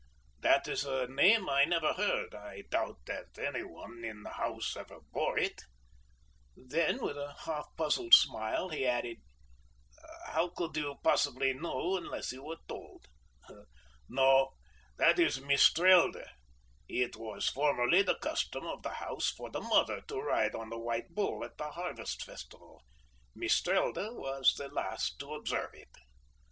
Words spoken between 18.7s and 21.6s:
the house for the Mother to ride on a white bull at